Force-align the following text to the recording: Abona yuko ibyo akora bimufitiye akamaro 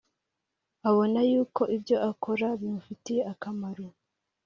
Abona 0.89 1.19
yuko 1.31 1.61
ibyo 1.75 1.97
akora 2.09 2.47
bimufitiye 2.59 3.21
akamaro 3.33 3.85